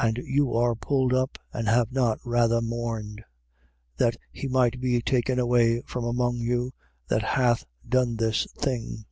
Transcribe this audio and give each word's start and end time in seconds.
5:2. 0.00 0.08
And 0.08 0.16
you 0.26 0.54
are 0.56 0.74
puffed 0.74 1.12
up 1.14 1.38
and 1.52 1.68
have 1.68 1.92
not 1.92 2.18
rather 2.24 2.60
mourned: 2.60 3.22
that 3.96 4.16
he 4.32 4.48
might 4.48 4.80
be 4.80 5.00
taken 5.00 5.38
away 5.38 5.82
from 5.82 6.04
among 6.04 6.38
you 6.38 6.72
that 7.06 7.22
hath 7.22 7.64
done 7.88 8.16
this 8.16 8.48
thing. 8.58 9.04